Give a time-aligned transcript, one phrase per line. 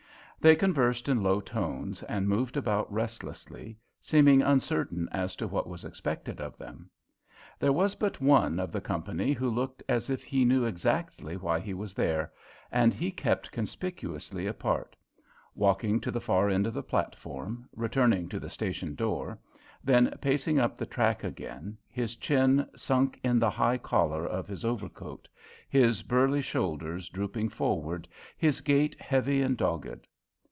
[0.43, 5.85] They conversed in low tones and moved about restlessly, seeming uncertain as to what was
[5.85, 6.89] expected of them.
[7.59, 11.59] There was but one of the company who looked as if he knew exactly why
[11.59, 12.31] he was there,
[12.71, 14.95] and he kept conspicuously apart;
[15.53, 19.37] walking to the far end of the platform, returning to the station door,
[19.83, 24.65] then pacing up the track again, his chin sunk in the high collar of his
[24.65, 25.27] overcoat,
[25.69, 30.07] his burly shoulders drooping forward, his gait heavy and dogged.